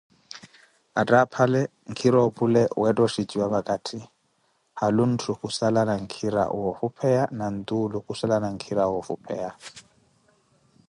[0.99, 3.99] Attaaphale nkhira opule weetta oxhiciwa vakatthi,
[4.79, 9.51] haalu ntthu khusalana nkhira woofupheya na ntuulu khusalana nkhira woofupheya.